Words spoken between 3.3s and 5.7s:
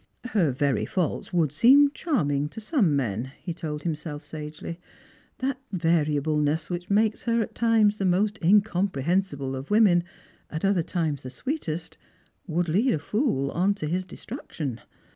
he told himself sagely." That